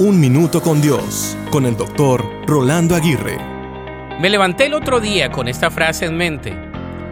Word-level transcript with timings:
Un 0.00 0.20
Minuto 0.20 0.62
con 0.62 0.80
Dios, 0.80 1.36
con 1.50 1.66
el 1.66 1.76
doctor 1.76 2.24
Rolando 2.46 2.94
Aguirre. 2.94 3.36
Me 4.20 4.30
levanté 4.30 4.66
el 4.66 4.74
otro 4.74 5.00
día 5.00 5.32
con 5.32 5.48
esta 5.48 5.72
frase 5.72 6.04
en 6.04 6.16
mente. 6.16 6.56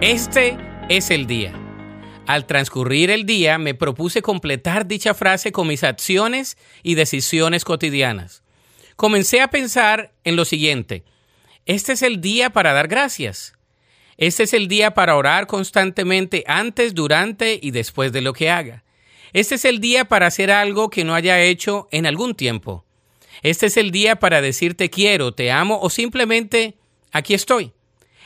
Este 0.00 0.56
es 0.88 1.10
el 1.10 1.26
día. 1.26 1.52
Al 2.28 2.46
transcurrir 2.46 3.10
el 3.10 3.26
día 3.26 3.58
me 3.58 3.74
propuse 3.74 4.22
completar 4.22 4.86
dicha 4.86 5.14
frase 5.14 5.50
con 5.50 5.66
mis 5.66 5.82
acciones 5.82 6.56
y 6.84 6.94
decisiones 6.94 7.64
cotidianas. 7.64 8.44
Comencé 8.94 9.40
a 9.40 9.50
pensar 9.50 10.12
en 10.22 10.36
lo 10.36 10.44
siguiente. 10.44 11.02
Este 11.64 11.94
es 11.94 12.02
el 12.02 12.20
día 12.20 12.50
para 12.50 12.72
dar 12.72 12.86
gracias. 12.86 13.54
Este 14.16 14.44
es 14.44 14.54
el 14.54 14.68
día 14.68 14.94
para 14.94 15.16
orar 15.16 15.48
constantemente 15.48 16.44
antes, 16.46 16.94
durante 16.94 17.58
y 17.60 17.72
después 17.72 18.12
de 18.12 18.20
lo 18.20 18.32
que 18.32 18.48
haga. 18.48 18.84
Este 19.36 19.56
es 19.56 19.66
el 19.66 19.80
día 19.80 20.06
para 20.06 20.28
hacer 20.28 20.50
algo 20.50 20.88
que 20.88 21.04
no 21.04 21.14
haya 21.14 21.42
hecho 21.42 21.88
en 21.90 22.06
algún 22.06 22.34
tiempo. 22.34 22.86
Este 23.42 23.66
es 23.66 23.76
el 23.76 23.90
día 23.90 24.16
para 24.16 24.40
decirte 24.40 24.88
quiero, 24.88 25.32
te 25.32 25.50
amo 25.50 25.78
o 25.82 25.90
simplemente 25.90 26.78
aquí 27.12 27.34
estoy. 27.34 27.72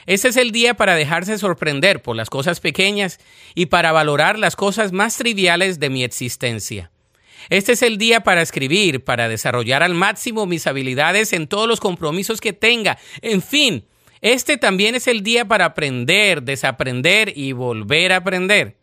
Este 0.07 0.29
es 0.29 0.37
el 0.37 0.53
día 0.53 0.75
para 0.75 0.95
dejarse 0.95 1.37
sorprender 1.37 2.01
por 2.01 2.15
las 2.15 2.31
cosas 2.31 2.61
pequeñas 2.61 3.19
y 3.57 3.67
para 3.67 3.91
valorar 3.91 4.39
las 4.39 4.55
cosas 4.55 4.93
más 4.93 5.17
triviales 5.17 5.81
de 5.81 5.91
mi 5.91 6.05
existencia. 6.05 6.93
Este 7.49 7.73
es 7.73 7.83
el 7.83 7.99
día 7.99 8.21
para 8.21 8.41
escribir, 8.41 9.03
para 9.03 9.29
desarrollar 9.29 9.83
al 9.83 9.95
máximo 9.95 10.47
mis 10.47 10.69
habilidades 10.69 11.33
en 11.33 11.49
todos 11.49 11.67
los 11.67 11.81
compromisos 11.81 12.41
que 12.41 12.53
tenga. 12.53 12.99
En 13.21 13.43
fin, 13.43 13.85
este 14.21 14.59
también 14.59 14.95
es 14.95 15.09
el 15.09 15.25
día 15.25 15.45
para 15.45 15.65
aprender, 15.65 16.45
desaprender 16.45 17.33
y 17.37 17.51
volver 17.51 18.13
a 18.13 18.19
aprender. 18.19 18.80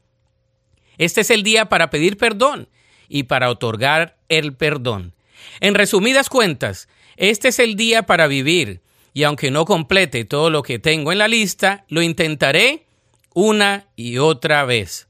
Este 0.98 1.22
es 1.22 1.30
el 1.30 1.44
día 1.44 1.70
para 1.70 1.90
pedir 1.90 2.18
perdón 2.18 2.70
y 3.08 3.24
para 3.24 3.50
otorgar 3.50 4.18
el 4.30 4.56
perdón. 4.56 5.14
En 5.60 5.76
resumidas 5.76 6.30
cuentas, 6.30 6.88
este 7.16 7.50
es 7.50 7.60
el 7.60 7.76
día 7.76 8.04
para 8.04 8.28
vivir, 8.28 8.82
y 9.14 9.24
aunque 9.24 9.52
no 9.52 9.66
complete 9.66 10.26
todo 10.26 10.50
lo 10.50 10.64
que 10.64 10.80
tengo 10.80 11.12
en 11.12 11.18
la 11.20 11.28
lista, 11.28 11.86
lo 11.90 12.02
intentaré 12.02 12.86
una 13.34 13.88
y 13.96 14.18
otra 14.18 14.66
vez. 14.66 15.08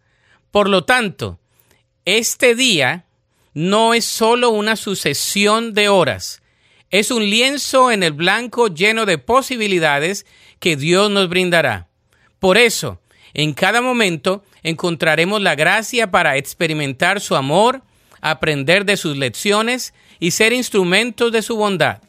Por 0.51 0.69
lo 0.69 0.85
tanto, 0.85 1.39
este 2.05 2.55
día 2.55 3.05
no 3.53 3.93
es 3.93 4.05
solo 4.05 4.49
una 4.49 4.75
sucesión 4.75 5.73
de 5.73 5.89
horas, 5.89 6.41
es 6.89 7.11
un 7.11 7.29
lienzo 7.29 7.91
en 7.91 8.01
el 8.01 8.13
blanco 8.13 8.67
lleno 8.67 9.05
de 9.05 9.17
posibilidades 9.17 10.25
que 10.59 10.77
Dios 10.77 11.11
nos 11.11 11.27
brindará. 11.27 11.89
Por 12.39 12.57
eso, 12.57 13.01
en 13.37 13.53
cada 13.53 13.81
momento 13.81 14.43
encontraremos 14.63 15.41
la 15.41 15.55
gracia 15.55 16.09
para 16.09 16.37
experimentar 16.37 17.21
su 17.21 17.35
amor, 17.35 17.83
aprender 18.19 18.83
de 18.83 18.97
sus 18.97 19.15
lecciones 19.15 19.93
y 20.19 20.31
ser 20.31 20.53
instrumentos 20.53 21.31
de 21.31 21.43
su 21.43 21.55
bondad. 21.55 22.01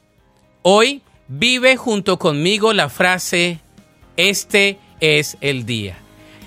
Hoy 0.63 1.03
vive 1.29 1.77
junto 1.77 2.19
conmigo 2.19 2.73
la 2.73 2.89
frase, 2.89 3.61
este 4.17 4.79
es 5.01 5.37
el 5.43 5.67
día. 5.67 5.99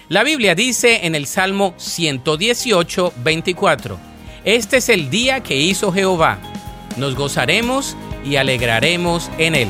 La 0.10 0.24
Biblia 0.24 0.56
dice 0.56 1.06
en 1.06 1.14
el 1.14 1.28
Salmo 1.28 1.76
118, 1.78 3.14
24, 3.24 4.00
este 4.44 4.78
es 4.78 4.90
el 4.90 5.12
día 5.12 5.44
que 5.44 5.58
hizo 5.58 5.94
Jehová. 5.94 6.40
Nos 6.98 7.16
gozaremos 7.16 7.96
y 8.26 8.38
alegraremos 8.38 9.30
en 9.38 9.54
él. 9.54 9.70